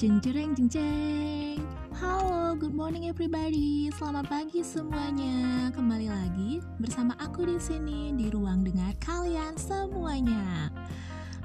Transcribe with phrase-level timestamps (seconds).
[0.00, 1.60] Jeng jeng jeng jeng
[1.92, 3.92] Halo, good morning everybody.
[3.92, 5.68] Selamat pagi semuanya.
[5.76, 10.72] Kembali lagi bersama aku di sini di ruang dengar kalian semuanya.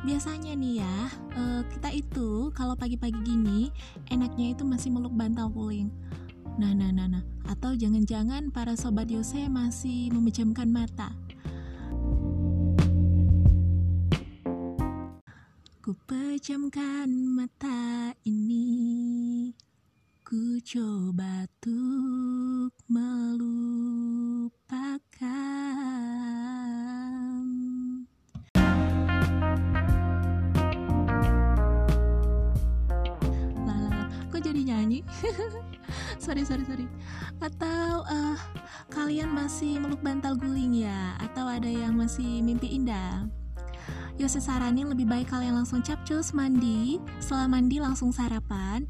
[0.08, 0.96] Biasanya nih ya,
[1.36, 3.76] uh, kita itu kalau pagi-pagi gini
[4.08, 5.92] enaknya itu masih meluk bantal puling.
[6.56, 7.28] Nah, nah, nah, nah.
[7.52, 11.12] Atau jangan-jangan para sobat Yose masih memejamkan mata
[15.86, 19.54] Ku pejamkan mata ini
[20.26, 23.38] Ku coba untuk melupakan
[33.62, 35.06] Lala, kok jadi nyanyi?
[36.18, 36.90] sorry, sorry, sorry
[37.38, 38.34] Atau uh,
[38.90, 41.14] kalian masih meluk bantal guling ya?
[41.22, 43.45] Atau ada yang masih mimpi indah?
[44.16, 48.88] Yose saranin lebih baik kalian langsung capcus mandi, setelah mandi langsung sarapan,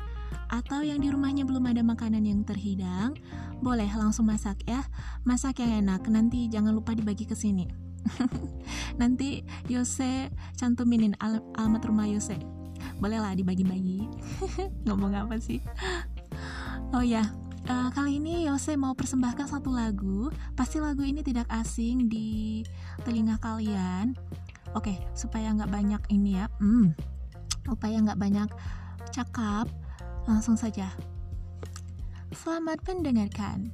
[0.53, 3.17] atau yang di rumahnya belum ada makanan yang terhidang,
[3.58, 4.85] boleh langsung masak ya.
[5.25, 7.66] Masak yang enak, nanti jangan lupa dibagi ke sini.
[9.02, 10.30] nanti Yose
[10.61, 12.38] cantuminin al alamat rumah Yose.
[13.02, 14.05] Bolehlah dibagi-bagi.
[14.85, 15.57] Ngomong apa sih?
[16.94, 17.25] Oh ya,
[17.66, 20.30] uh, kali ini Yose mau persembahkan satu lagu.
[20.53, 22.61] Pasti lagu ini tidak asing di
[23.02, 24.13] telinga kalian
[24.76, 26.45] oke okay, supaya nggak banyak ini ya.
[26.59, 26.92] Hmm,
[27.64, 28.50] supaya nggak banyak
[29.09, 29.72] cakap
[30.28, 30.92] langsung saja.
[32.36, 33.72] Selamat mendengarkan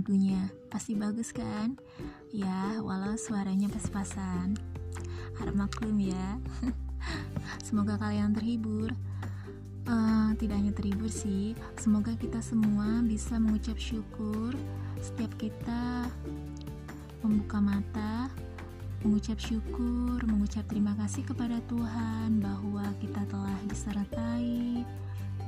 [0.00, 0.48] lagunya.
[0.72, 1.76] Pasti bagus kan?
[2.32, 4.56] Ya walau suaranya pas-pasan.
[5.36, 6.40] Harap maklum ya.
[7.68, 8.96] Semoga kalian terhibur.
[9.84, 14.56] Uh, tidak hanya terhibur sih semoga kita semua bisa mengucap syukur.
[15.04, 16.08] Setiap kita
[17.20, 18.32] membuka mata
[19.04, 24.84] mengucap syukur, mengucap terima kasih kepada Tuhan bahwa kita telah disertai,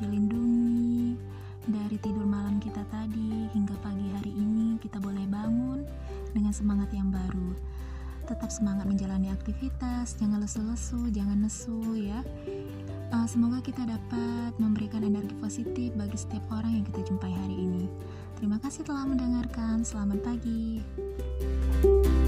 [0.01, 1.21] dilindungi,
[1.69, 2.72] dari tidur malam kita
[6.53, 7.57] dengan semangat yang baru.
[8.29, 12.21] Tetap semangat menjalani aktivitas, jangan lesu-lesu, jangan nesu ya.
[13.09, 17.89] Uh, semoga kita dapat memberikan energi positif bagi setiap orang yang kita jumpai hari ini.
[18.37, 19.81] Terima kasih telah mendengarkan.
[19.81, 20.85] Selamat pagi.
[21.83, 22.22] thank you